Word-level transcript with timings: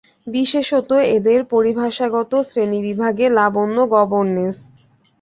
বিশেষত 0.27 0.89
এদের 1.15 1.39
পরিভাষাগত 1.53 2.31
শ্রেণীবিভাগে 2.49 3.25
লাবণ্য 3.37 3.77
গবর্নেস। 3.93 4.57